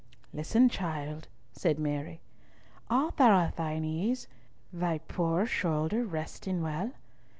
"Listen, 0.33 0.67
child," 0.67 1.27
said 1.53 1.77
Mary. 1.77 2.21
"Art 2.89 3.17
thou 3.17 3.37
at 3.39 3.55
thine 3.57 3.85
ease; 3.85 4.27
thy 4.73 4.97
poor 4.97 5.45
shoulder 5.45 6.03
resting 6.03 6.63
well? 6.63 6.93